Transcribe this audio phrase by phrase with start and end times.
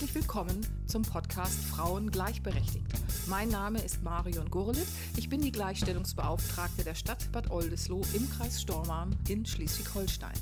[0.00, 2.86] Herzlich willkommen zum Podcast Frauen gleichberechtigt.
[3.26, 4.86] Mein Name ist Marion Gurlitt.
[5.18, 10.32] Ich bin die Gleichstellungsbeauftragte der Stadt Bad Oldesloe im Kreis Stormarn in Schleswig-Holstein.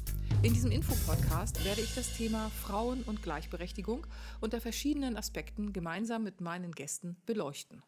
[0.44, 4.06] In diesem Infopodcast werde ich das Thema Frauen und Gleichberechtigung
[4.40, 7.82] unter verschiedenen Aspekten gemeinsam mit meinen Gästen beleuchten.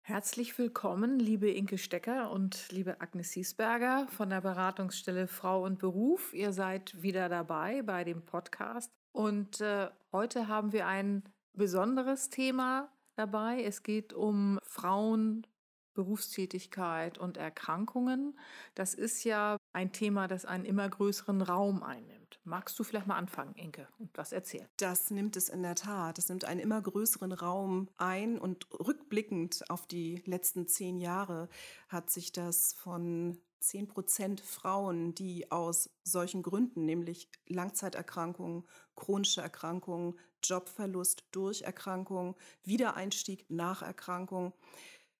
[0.00, 6.32] Herzlich willkommen, liebe Inke Stecker und liebe Agnes Hiesberger von der Beratungsstelle Frau und Beruf.
[6.32, 8.90] Ihr seid wieder dabei bei dem Podcast.
[9.16, 11.22] Und äh, heute haben wir ein
[11.54, 13.62] besonderes Thema dabei.
[13.62, 15.46] Es geht um Frauen,
[15.94, 18.38] Berufstätigkeit und Erkrankungen.
[18.74, 22.40] Das ist ja ein Thema, das einen immer größeren Raum einnimmt.
[22.44, 24.68] Magst du vielleicht mal anfangen, Inke, und was erzählen?
[24.76, 26.18] Das nimmt es in der Tat.
[26.18, 31.48] Das nimmt einen immer größeren Raum ein und rückblickend auf die letzten zehn Jahre
[31.88, 40.18] hat sich das von 10 Prozent Frauen, die aus solchen Gründen, nämlich Langzeiterkrankungen, chronische Erkrankungen,
[40.42, 44.52] Jobverlust durch Erkrankung, Wiedereinstieg nach Erkrankung,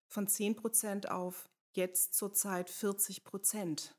[0.08, 3.96] von 10 Prozent auf jetzt zurzeit 40 Prozent.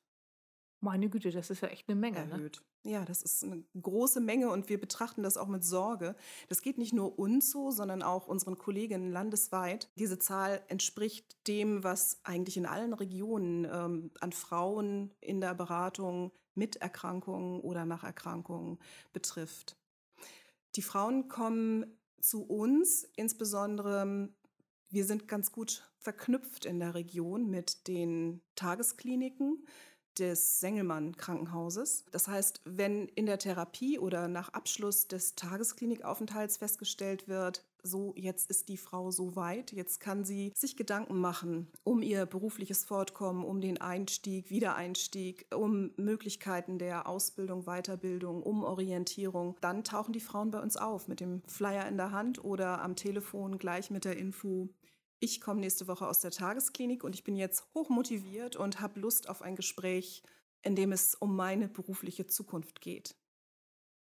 [0.80, 2.25] Meine Güte, das ist ja echt eine Menge.
[2.25, 2.31] Ne?
[2.31, 2.63] Erhöht.
[2.83, 6.16] Ja, das ist eine große Menge und wir betrachten das auch mit Sorge.
[6.47, 9.89] Das geht nicht nur uns so, sondern auch unseren Kolleginnen landesweit.
[9.97, 16.31] Diese Zahl entspricht dem, was eigentlich in allen Regionen ähm, an Frauen in der Beratung
[16.55, 18.80] mit Erkrankungen oder nach Erkrankungen
[19.11, 19.75] betrifft.
[20.75, 24.30] Die Frauen kommen zu uns, insbesondere
[24.89, 29.66] wir sind ganz gut verknüpft in der Region mit den Tageskliniken
[30.19, 32.05] des Sengelmann Krankenhauses.
[32.11, 38.49] Das heißt, wenn in der Therapie oder nach Abschluss des Tagesklinikaufenthalts festgestellt wird, so jetzt
[38.49, 43.45] ist die Frau so weit, jetzt kann sie sich Gedanken machen um ihr berufliches Fortkommen,
[43.45, 50.52] um den Einstieg, Wiedereinstieg, um Möglichkeiten der Ausbildung, Weiterbildung, um Orientierung, dann tauchen die Frauen
[50.52, 54.17] bei uns auf mit dem Flyer in der Hand oder am Telefon gleich mit der
[54.17, 54.69] Info,
[55.19, 59.30] ich komme nächste Woche aus der Tagesklinik und ich bin jetzt hochmotiviert und habe Lust
[59.30, 60.23] auf ein Gespräch,
[60.61, 63.15] in dem es um meine berufliche Zukunft geht.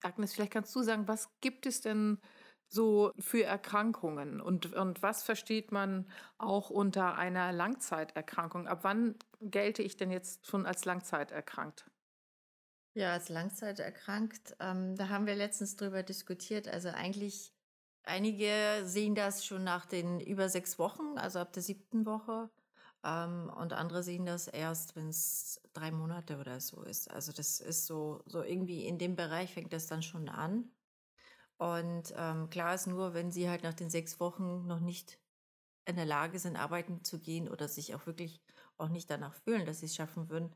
[0.04, 2.20] Agnes, vielleicht kannst du sagen, was gibt es denn
[2.68, 8.68] so für Erkrankungen und, und was versteht man auch unter einer Langzeiterkrankung?
[8.68, 11.86] Ab wann gelte ich denn jetzt schon als Langzeiterkrankt?
[12.94, 16.68] Ja, als Langzeiterkrankt, ähm, da haben wir letztens drüber diskutiert.
[16.68, 17.54] Also eigentlich
[18.04, 22.50] Einige sehen das schon nach den über sechs Wochen, also ab der siebten Woche.
[23.04, 27.10] Ähm, und andere sehen das erst, wenn es drei Monate oder so ist.
[27.12, 30.72] Also das ist so, so irgendwie in dem Bereich fängt das dann schon an.
[31.58, 35.20] Und ähm, klar ist nur, wenn sie halt nach den sechs Wochen noch nicht
[35.86, 38.42] in der Lage sind, arbeiten zu gehen oder sich auch wirklich
[38.78, 40.56] auch nicht danach fühlen, dass sie es schaffen würden,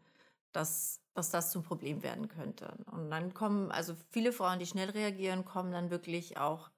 [0.51, 2.75] dass, dass das zum Problem werden könnte.
[2.91, 6.71] Und dann kommen, also viele Frauen, die schnell reagieren, kommen dann wirklich auch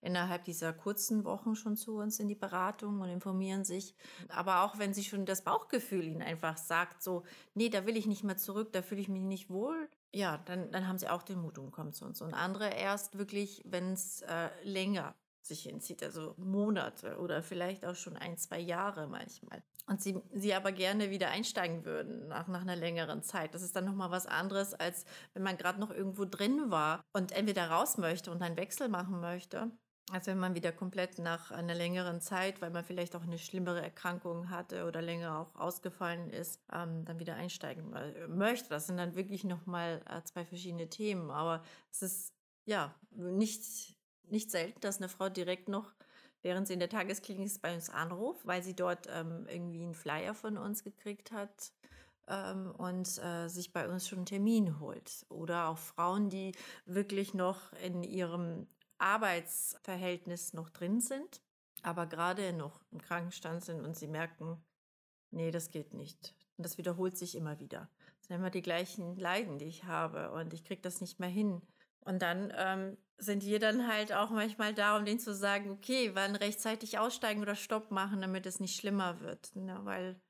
[0.00, 3.94] innerhalb dieser kurzen Wochen schon zu uns in die Beratung und informieren sich.
[4.28, 7.24] Aber auch wenn sie schon das Bauchgefühl ihnen einfach sagt, so,
[7.54, 10.70] nee, da will ich nicht mehr zurück, da fühle ich mich nicht wohl, ja, dann,
[10.72, 12.20] dann haben sie auch den Mut und kommen zu uns.
[12.20, 17.94] Und andere erst wirklich, wenn es äh, länger sich hinzieht, also Monate oder vielleicht auch
[17.94, 19.62] schon ein, zwei Jahre manchmal.
[19.86, 23.54] Und sie, sie aber gerne wieder einsteigen würden nach, nach einer längeren Zeit.
[23.54, 27.32] Das ist dann nochmal was anderes, als wenn man gerade noch irgendwo drin war und
[27.32, 29.70] entweder raus möchte und einen Wechsel machen möchte.
[30.10, 33.80] Also wenn man wieder komplett nach einer längeren Zeit, weil man vielleicht auch eine schlimmere
[33.80, 37.94] Erkrankung hatte oder länger auch ausgefallen ist, ähm, dann wieder einsteigen
[38.28, 38.68] möchte.
[38.70, 41.30] Das sind dann wirklich nochmal äh, zwei verschiedene Themen.
[41.30, 41.62] Aber
[41.92, 42.34] es ist
[42.64, 43.96] ja nicht,
[44.28, 45.92] nicht selten, dass eine Frau direkt noch,
[46.42, 49.94] während sie in der Tagesklinik ist, bei uns anruft, weil sie dort ähm, irgendwie einen
[49.94, 51.72] Flyer von uns gekriegt hat
[52.26, 55.24] ähm, und äh, sich bei uns schon einen Termin holt.
[55.28, 56.50] Oder auch Frauen, die
[56.84, 58.66] wirklich noch in ihrem
[59.00, 61.40] Arbeitsverhältnis noch drin sind,
[61.82, 64.62] aber gerade noch im Krankenstand sind und sie merken,
[65.30, 66.34] nee, das geht nicht.
[66.56, 67.88] Und das wiederholt sich immer wieder.
[68.18, 71.28] Das sind immer die gleichen Leiden, die ich habe und ich kriege das nicht mehr
[71.28, 71.62] hin.
[72.00, 76.14] Und dann ähm, sind wir dann halt auch manchmal da, um denen zu sagen, okay,
[76.14, 79.54] wann rechtzeitig aussteigen oder Stopp machen, damit es nicht schlimmer wird.
[79.54, 79.78] Ne?
[79.84, 80.20] Weil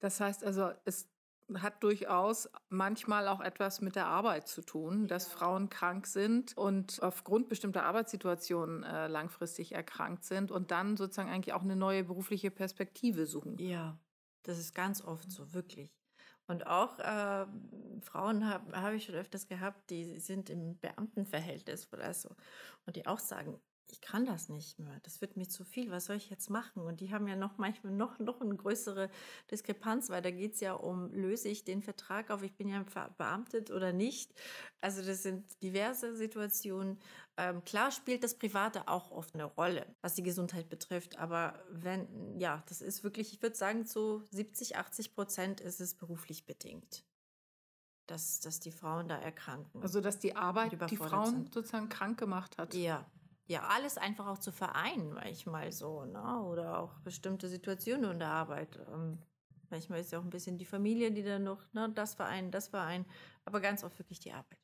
[0.00, 1.11] das heißt also, es
[1.60, 7.02] hat durchaus manchmal auch etwas mit der Arbeit zu tun, dass Frauen krank sind und
[7.02, 12.50] aufgrund bestimmter Arbeitssituationen äh, langfristig erkrankt sind und dann sozusagen eigentlich auch eine neue berufliche
[12.50, 13.58] Perspektive suchen.
[13.58, 13.98] Ja,
[14.44, 15.90] das ist ganz oft so, wirklich.
[16.46, 17.46] Und auch äh,
[18.00, 22.30] Frauen habe hab ich schon öfters gehabt, die sind im Beamtenverhältnis oder so
[22.86, 23.60] und die auch sagen,
[23.90, 24.98] ich kann das nicht mehr.
[25.02, 25.90] Das wird mir zu viel.
[25.90, 26.82] Was soll ich jetzt machen?
[26.82, 29.10] Und die haben ja noch manchmal noch, noch eine größere
[29.50, 32.84] Diskrepanz, weil da geht es ja um, löse ich den Vertrag auf, ich bin ja
[33.18, 34.32] beamtet oder nicht.
[34.80, 36.98] Also das sind diverse Situationen.
[37.36, 41.18] Ähm, klar spielt das Private auch oft eine Rolle, was die Gesundheit betrifft.
[41.18, 45.94] Aber wenn, ja, das ist wirklich, ich würde sagen, zu 70, 80 Prozent ist es
[45.94, 47.04] beruflich bedingt
[48.06, 49.80] dass, dass die Frauen da erkranken.
[49.80, 51.54] Also dass die Arbeit die Frauen sind.
[51.54, 52.74] sozusagen krank gemacht hat.
[52.74, 53.06] Ja,
[53.46, 56.42] ja, alles einfach auch zu vereinen, manchmal so, ne?
[56.44, 58.78] Oder auch bestimmte Situationen in der Arbeit.
[58.92, 59.18] Ähm,
[59.70, 62.68] manchmal ist ja auch ein bisschen die Familie, die dann noch, ne, das vereinen, das
[62.68, 63.06] vereinen,
[63.44, 64.58] aber ganz oft wirklich die Arbeit.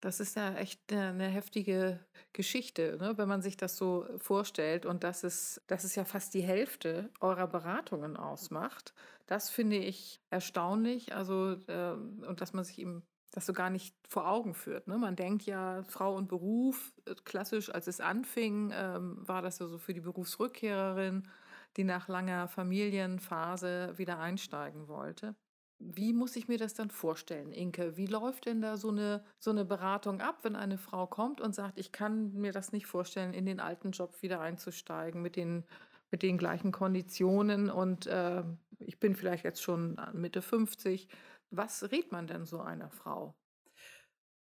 [0.00, 1.98] Das ist ja echt eine heftige
[2.32, 3.18] Geschichte, ne?
[3.18, 7.10] wenn man sich das so vorstellt und dass es, dass es ja fast die Hälfte
[7.18, 8.94] eurer Beratungen ausmacht.
[9.26, 11.14] Das finde ich erstaunlich.
[11.14, 13.02] Also, äh, und dass man sich eben
[13.32, 14.88] das so gar nicht vor Augen führt.
[14.88, 14.98] Ne?
[14.98, 19.66] Man denkt ja, Frau und Beruf, äh, klassisch, als es anfing, ähm, war das ja
[19.66, 21.28] so für die Berufsrückkehrerin,
[21.76, 25.34] die nach langer Familienphase wieder einsteigen wollte.
[25.80, 27.96] Wie muss ich mir das dann vorstellen, Inke?
[27.96, 31.54] Wie läuft denn da so eine, so eine Beratung ab, wenn eine Frau kommt und
[31.54, 35.64] sagt, ich kann mir das nicht vorstellen, in den alten Job wieder einzusteigen mit den,
[36.10, 38.42] mit den gleichen Konditionen und äh,
[38.78, 41.08] ich bin vielleicht jetzt schon Mitte 50
[41.50, 43.34] was rät man denn so einer Frau?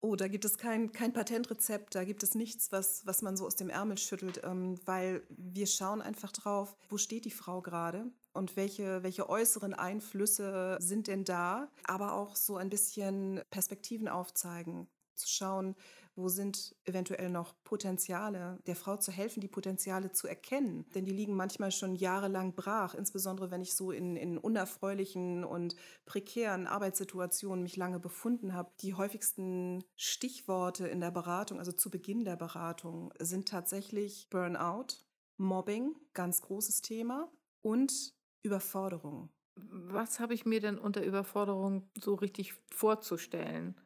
[0.01, 3.47] Oh, da gibt es kein, kein Patentrezept, da gibt es nichts, was, was man so
[3.47, 8.11] aus dem Ärmel schüttelt, ähm, weil wir schauen einfach drauf, wo steht die Frau gerade
[8.33, 14.89] und welche, welche äußeren Einflüsse sind denn da, aber auch so ein bisschen Perspektiven aufzeigen,
[15.15, 15.77] zu schauen,
[16.15, 20.85] wo sind eventuell noch Potenziale, der Frau zu helfen, die Potenziale zu erkennen.
[20.95, 25.75] Denn die liegen manchmal schon jahrelang brach, insbesondere wenn ich so in, in unerfreulichen und
[26.05, 28.73] prekären Arbeitssituationen mich lange befunden habe.
[28.81, 35.07] Die häufigsten Stichworte in der Beratung, also zu Beginn der Beratung, sind tatsächlich Burnout,
[35.39, 37.33] Mobbing, ganz großes Thema,
[37.63, 39.31] und Überforderung.
[39.55, 43.77] Was habe ich mir denn unter Überforderung so richtig vorzustellen?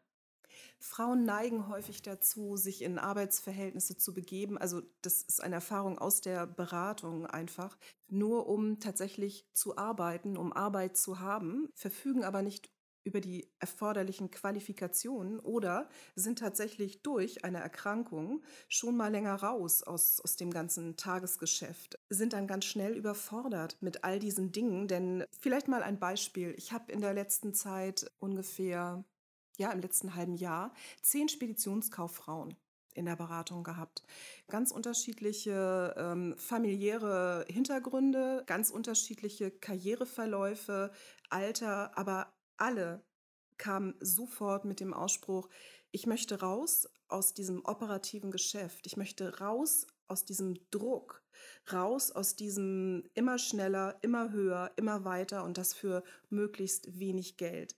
[0.78, 4.58] Frauen neigen häufig dazu, sich in Arbeitsverhältnisse zu begeben.
[4.58, 7.76] Also das ist eine Erfahrung aus der Beratung einfach.
[8.08, 12.70] Nur um tatsächlich zu arbeiten, um Arbeit zu haben, verfügen aber nicht
[13.06, 20.20] über die erforderlichen Qualifikationen oder sind tatsächlich durch eine Erkrankung schon mal länger raus aus,
[20.20, 24.88] aus dem ganzen Tagesgeschäft, sind dann ganz schnell überfordert mit all diesen Dingen.
[24.88, 26.52] Denn vielleicht mal ein Beispiel.
[26.58, 29.04] Ich habe in der letzten Zeit ungefähr
[29.56, 30.72] ja, im letzten halben Jahr
[31.02, 32.56] zehn Speditionskauffrauen
[32.96, 34.02] in der Beratung gehabt.
[34.48, 40.90] Ganz unterschiedliche ähm, familiäre Hintergründe, ganz unterschiedliche Karriereverläufe,
[41.28, 43.04] Alter, aber alle
[43.58, 45.48] kamen sofort mit dem Ausspruch,
[45.92, 51.22] ich möchte raus aus diesem operativen Geschäft, ich möchte raus aus diesem Druck,
[51.72, 57.76] raus aus diesem immer schneller, immer höher, immer weiter und das für möglichst wenig Geld.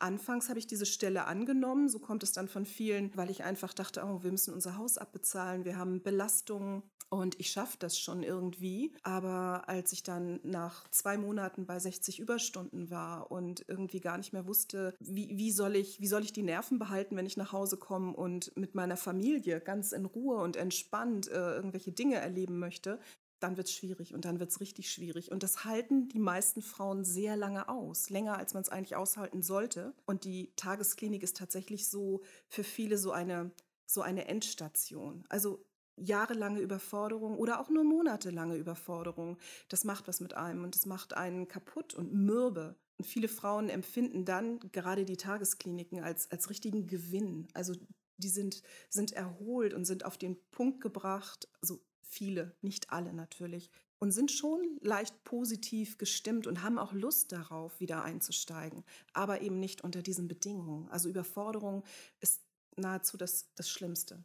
[0.00, 3.74] Anfangs habe ich diese Stelle angenommen, so kommt es dann von vielen, weil ich einfach
[3.74, 8.22] dachte, oh, wir müssen unser Haus abbezahlen, wir haben Belastungen und ich schaffe das schon
[8.22, 8.94] irgendwie.
[9.02, 14.32] Aber als ich dann nach zwei Monaten bei 60 Überstunden war und irgendwie gar nicht
[14.32, 17.52] mehr wusste, wie, wie, soll, ich, wie soll ich die Nerven behalten, wenn ich nach
[17.52, 22.60] Hause komme und mit meiner Familie ganz in Ruhe und entspannt äh, irgendwelche Dinge erleben
[22.60, 23.00] möchte,
[23.40, 25.32] dann wird es schwierig und dann wird es richtig schwierig.
[25.32, 29.42] Und das halten die meisten Frauen sehr lange aus, länger als man es eigentlich aushalten
[29.42, 29.94] sollte.
[30.06, 33.50] Und die Tagesklinik ist tatsächlich so für viele so eine,
[33.86, 35.24] so eine Endstation.
[35.28, 35.64] Also
[35.96, 39.38] jahrelange Überforderung oder auch nur monatelange Überforderung,
[39.68, 42.76] das macht was mit einem und das macht einen kaputt und mürbe.
[42.98, 47.48] Und viele Frauen empfinden dann gerade die Tageskliniken als, als richtigen Gewinn.
[47.54, 47.74] Also
[48.18, 53.70] die sind, sind erholt und sind auf den Punkt gebracht, also viele, nicht alle natürlich,
[53.98, 59.60] und sind schon leicht positiv gestimmt und haben auch Lust darauf, wieder einzusteigen, aber eben
[59.60, 60.88] nicht unter diesen Bedingungen.
[60.88, 61.84] Also Überforderung
[62.20, 62.42] ist
[62.76, 64.24] nahezu das, das Schlimmste.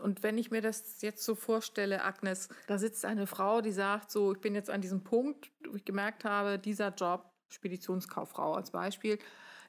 [0.00, 4.10] Und wenn ich mir das jetzt so vorstelle, Agnes, da sitzt eine Frau, die sagt
[4.10, 8.72] so, ich bin jetzt an diesem Punkt, wo ich gemerkt habe, dieser Job, Speditionskauffrau als
[8.72, 9.18] Beispiel,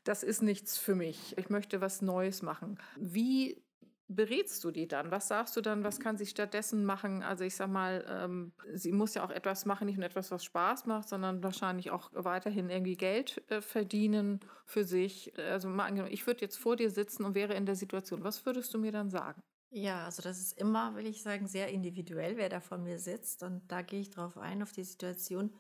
[0.03, 1.37] das ist nichts für mich.
[1.37, 2.79] Ich möchte was Neues machen.
[2.95, 3.63] Wie
[4.07, 5.11] berätst du die dann?
[5.11, 7.23] Was sagst du dann, was kann sie stattdessen machen?
[7.23, 10.43] Also ich sag mal, ähm, sie muss ja auch etwas machen, nicht nur etwas, was
[10.43, 15.37] Spaß macht, sondern wahrscheinlich auch weiterhin irgendwie Geld äh, verdienen für sich.
[15.37, 18.23] Also mal angenommen, ich würde jetzt vor dir sitzen und wäre in der Situation.
[18.23, 19.41] Was würdest du mir dann sagen?
[19.71, 23.43] Ja, also das ist immer, will ich sagen, sehr individuell, wer da vor mir sitzt.
[23.43, 25.53] Und da gehe ich drauf ein, auf die Situation.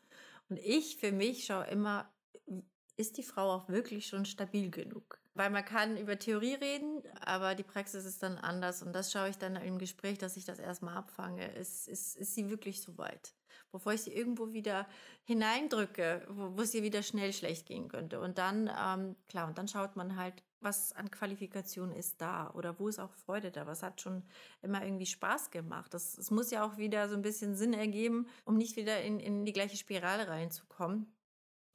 [0.49, 2.09] Und ich für mich schaue immer,
[2.95, 5.19] ist die Frau auch wirklich schon stabil genug?
[5.35, 8.81] Weil man kann über Theorie reden, aber die Praxis ist dann anders.
[8.81, 11.53] Und das schaue ich dann im Gespräch, dass ich das erstmal abfange.
[11.55, 13.35] Ist, ist, ist sie wirklich so weit?
[13.71, 14.87] Bevor ich sie irgendwo wieder
[15.25, 18.21] hineindrücke, wo, es ihr wieder schnell schlecht gehen könnte.
[18.21, 22.79] Und dann, ähm, klar, und dann schaut man halt, was an Qualifikation ist da oder
[22.79, 23.67] wo ist auch Freude da?
[23.67, 24.23] Was hat schon
[24.61, 25.93] immer irgendwie Spaß gemacht?
[25.93, 29.19] Das, das muss ja auch wieder so ein bisschen Sinn ergeben, um nicht wieder in,
[29.19, 31.13] in die gleiche Spirale reinzukommen.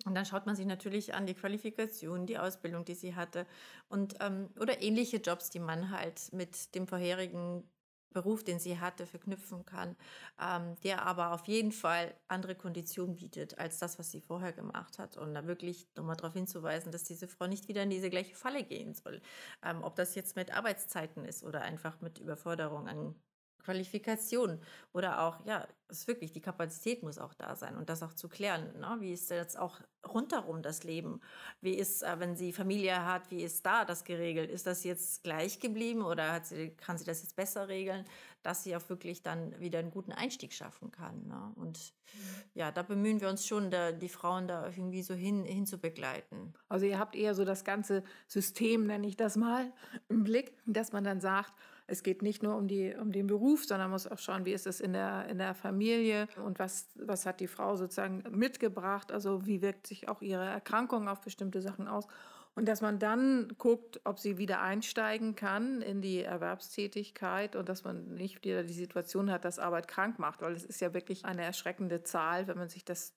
[0.06, 3.46] Und dann schaut man sich natürlich an die Qualifikation, die Ausbildung, die sie hatte
[3.88, 7.68] und ähm, oder ähnliche Jobs, die man halt mit dem vorherigen
[8.12, 9.96] Beruf, den sie hatte, verknüpfen kann,
[10.40, 14.98] ähm, der aber auf jeden Fall andere Konditionen bietet als das, was sie vorher gemacht
[14.98, 15.16] hat.
[15.16, 18.64] Und da wirklich nochmal darauf hinzuweisen, dass diese Frau nicht wieder in diese gleiche Falle
[18.64, 19.22] gehen soll.
[19.64, 23.14] Ähm, ob das jetzt mit Arbeitszeiten ist oder einfach mit Überforderung an
[23.60, 24.60] Qualifikation
[24.92, 28.28] oder auch, ja, ist wirklich, die Kapazität muss auch da sein und das auch zu
[28.28, 28.78] klären.
[28.78, 28.96] Ne?
[29.00, 31.20] Wie ist jetzt auch rundherum das Leben?
[31.60, 34.50] Wie ist, äh, wenn sie Familie hat, wie ist da das geregelt?
[34.50, 38.04] Ist das jetzt gleich geblieben oder hat sie, kann sie das jetzt besser regeln,
[38.42, 41.26] dass sie auch wirklich dann wieder einen guten Einstieg schaffen kann?
[41.26, 41.52] Ne?
[41.56, 42.18] Und mhm.
[42.54, 45.78] ja, da bemühen wir uns schon, da, die Frauen da irgendwie so hin, hin zu
[45.78, 46.54] begleiten.
[46.68, 49.72] Also ihr habt eher so das ganze System, nenne ich das mal,
[50.08, 51.52] im Blick, dass man dann sagt,
[51.90, 54.52] es geht nicht nur um, die, um den Beruf, sondern man muss auch schauen, wie
[54.52, 59.10] ist es in der, in der Familie und was, was hat die Frau sozusagen mitgebracht,
[59.10, 62.06] also wie wirkt sich auch ihre Erkrankung auf bestimmte Sachen aus.
[62.54, 67.84] Und dass man dann guckt, ob sie wieder einsteigen kann in die Erwerbstätigkeit und dass
[67.84, 71.24] man nicht wieder die Situation hat, dass Arbeit krank macht, weil es ist ja wirklich
[71.24, 73.14] eine erschreckende Zahl, wenn man sich das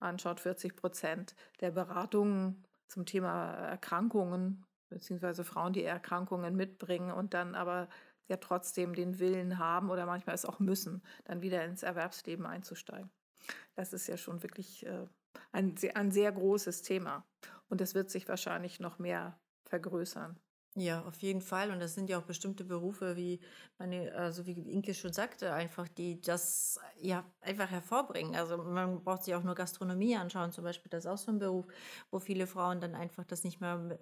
[0.00, 0.40] anschaut.
[0.40, 7.88] 40 Prozent der Beratungen zum Thema Erkrankungen beziehungsweise Frauen, die Erkrankungen mitbringen und dann aber
[8.28, 13.10] ja trotzdem den Willen haben oder manchmal es auch müssen, dann wieder ins Erwerbsleben einzusteigen.
[13.74, 15.06] Das ist ja schon wirklich äh,
[15.52, 17.24] ein, ein sehr großes Thema.
[17.68, 20.38] Und es wird sich wahrscheinlich noch mehr vergrößern.
[20.78, 21.70] Ja, auf jeden Fall.
[21.70, 23.40] Und das sind ja auch bestimmte Berufe, wie
[23.78, 28.36] meine, also wie Inke schon sagte, einfach, die das ja einfach hervorbringen.
[28.36, 30.90] Also man braucht sich auch nur Gastronomie anschauen, zum Beispiel.
[30.90, 31.64] Das ist auch so ein Beruf,
[32.10, 33.98] wo viele Frauen dann einfach das nicht mehr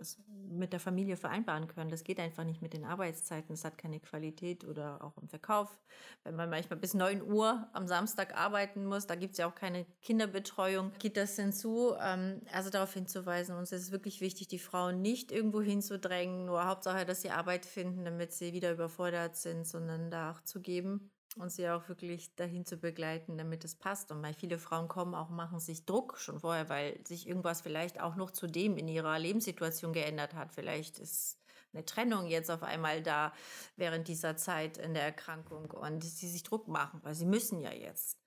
[0.48, 1.90] mit der Familie vereinbaren können.
[1.90, 3.52] Das geht einfach nicht mit den Arbeitszeiten.
[3.54, 5.80] Es hat keine Qualität oder auch im Verkauf.
[6.24, 9.54] Wenn man manchmal bis 9 Uhr am Samstag arbeiten muss, da gibt es ja auch
[9.54, 11.94] keine Kinderbetreuung, geht das hinzu.
[12.00, 16.63] Ähm, also darauf hinzuweisen, uns ist es wirklich wichtig, die Frauen nicht irgendwo hinzudrängen, nur
[16.66, 21.10] Hauptsache, dass sie Arbeit finden, damit sie wieder überfordert sind, sondern da auch zu geben
[21.36, 24.10] und sie auch wirklich dahin zu begleiten, damit es passt.
[24.10, 28.00] Und weil viele Frauen kommen auch, machen sich Druck schon vorher, weil sich irgendwas vielleicht
[28.00, 30.52] auch noch zu dem in ihrer Lebenssituation geändert hat.
[30.52, 31.38] Vielleicht ist
[31.72, 33.32] eine Trennung jetzt auf einmal da
[33.76, 37.72] während dieser Zeit in der Erkrankung und sie sich Druck machen, weil sie müssen ja
[37.72, 38.18] jetzt.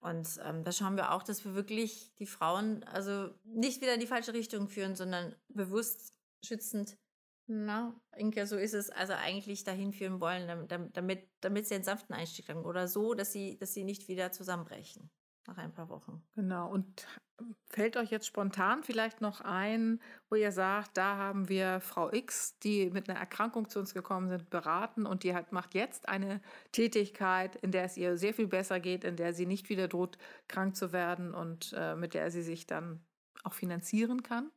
[0.00, 4.00] Und ähm, da schauen wir auch, dass wir wirklich die Frauen also nicht wieder in
[4.00, 6.12] die falsche Richtung führen, sondern bewusst
[6.44, 6.96] schützend
[7.52, 8.90] na, Inke, so ist es.
[8.90, 13.32] Also eigentlich dahin führen wollen, damit, damit sie einen sanften Einstieg haben oder so, dass
[13.32, 15.10] sie, dass sie nicht wieder zusammenbrechen
[15.46, 16.22] nach ein paar Wochen.
[16.34, 16.70] Genau.
[16.70, 17.06] Und
[17.68, 22.58] fällt euch jetzt spontan vielleicht noch ein, wo ihr sagt, da haben wir Frau X,
[22.60, 26.40] die mit einer Erkrankung zu uns gekommen sind, beraten und die hat, macht jetzt eine
[26.70, 30.16] Tätigkeit, in der es ihr sehr viel besser geht, in der sie nicht wieder droht,
[30.48, 33.04] krank zu werden und äh, mit der sie sich dann
[33.42, 34.50] auch finanzieren kann?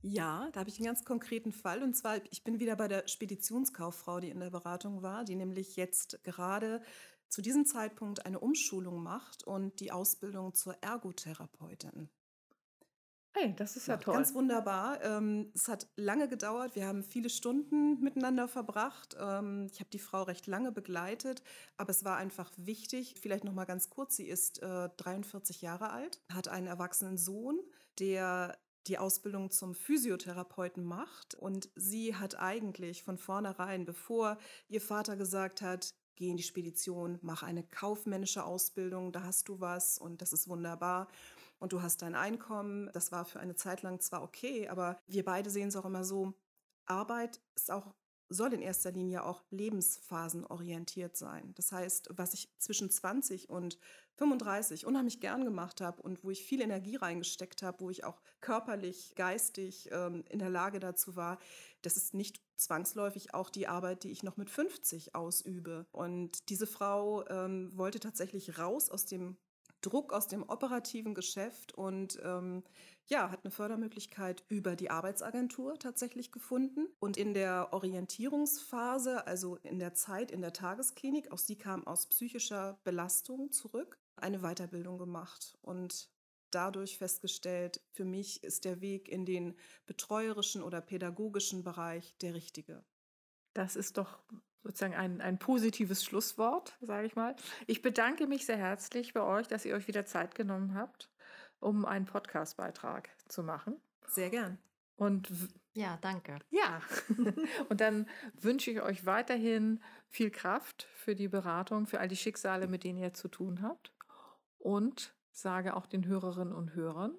[0.00, 1.82] Ja, da habe ich einen ganz konkreten Fall.
[1.82, 5.76] Und zwar, ich bin wieder bei der Speditionskauffrau, die in der Beratung war, die nämlich
[5.76, 6.80] jetzt gerade
[7.28, 12.08] zu diesem Zeitpunkt eine Umschulung macht und die Ausbildung zur Ergotherapeutin.
[13.32, 14.14] Hey, das ist ja, ja toll.
[14.14, 15.02] Ganz wunderbar.
[15.02, 16.74] Ähm, es hat lange gedauert.
[16.74, 19.16] Wir haben viele Stunden miteinander verbracht.
[19.20, 21.42] Ähm, ich habe die Frau recht lange begleitet,
[21.76, 23.16] aber es war einfach wichtig.
[23.20, 27.60] Vielleicht noch mal ganz kurz: Sie ist 43 äh, Jahre alt, hat einen erwachsenen Sohn,
[27.98, 31.34] der die Ausbildung zum Physiotherapeuten macht.
[31.34, 37.18] Und sie hat eigentlich von vornherein, bevor ihr Vater gesagt hat, geh in die Spedition,
[37.22, 41.08] mach eine kaufmännische Ausbildung, da hast du was und das ist wunderbar.
[41.60, 42.90] Und du hast dein Einkommen.
[42.92, 46.04] Das war für eine Zeit lang zwar okay, aber wir beide sehen es auch immer
[46.04, 46.34] so,
[46.86, 47.94] Arbeit ist auch
[48.28, 51.52] soll in erster Linie auch lebensphasenorientiert sein.
[51.54, 53.78] Das heißt, was ich zwischen 20 und
[54.18, 58.20] 35 unheimlich gern gemacht habe und wo ich viel Energie reingesteckt habe, wo ich auch
[58.40, 61.38] körperlich, geistig ähm, in der Lage dazu war,
[61.82, 65.86] das ist nicht zwangsläufig auch die Arbeit, die ich noch mit 50 ausübe.
[65.92, 69.36] Und diese Frau ähm, wollte tatsächlich raus aus dem
[69.80, 72.64] Druck aus dem operativen Geschäft und ähm,
[73.06, 76.88] ja, hat eine Fördermöglichkeit über die Arbeitsagentur tatsächlich gefunden.
[76.98, 82.08] Und in der Orientierungsphase, also in der Zeit in der Tagesklinik, auch sie kam aus
[82.08, 85.56] psychischer Belastung zurück, eine Weiterbildung gemacht.
[85.62, 86.10] Und
[86.50, 89.56] dadurch festgestellt, für mich ist der Weg in den
[89.86, 92.84] betreuerischen oder pädagogischen Bereich der richtige.
[93.54, 94.18] Das ist doch
[94.62, 97.36] sozusagen ein, ein positives Schlusswort, sage ich mal.
[97.66, 101.10] Ich bedanke mich sehr herzlich bei euch, dass ihr euch wieder Zeit genommen habt,
[101.60, 103.80] um einen Podcastbeitrag zu machen.
[104.06, 104.58] Sehr gern.
[104.96, 105.30] Und
[105.74, 106.40] ja, danke.
[106.50, 106.82] Ja,
[107.68, 112.66] und dann wünsche ich euch weiterhin viel Kraft für die Beratung, für all die Schicksale,
[112.66, 113.92] mit denen ihr zu tun habt.
[114.58, 117.16] Und sage auch den Hörerinnen und Hörern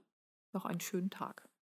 [0.51, 1.48] noch einen schönen Tag.